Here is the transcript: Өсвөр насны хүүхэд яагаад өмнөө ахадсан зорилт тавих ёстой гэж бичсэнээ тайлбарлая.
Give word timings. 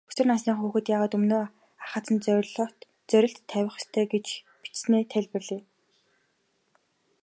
Өсвөр 0.09 0.27
насны 0.29 0.51
хүүхэд 0.55 0.85
яагаад 0.95 1.17
өмнөө 1.17 1.43
ахадсан 1.85 2.17
зорилт 3.09 3.37
тавих 3.51 3.73
ёстой 3.79 4.05
гэж 4.13 4.25
бичсэнээ 4.61 5.03
тайлбарлая. 5.11 5.61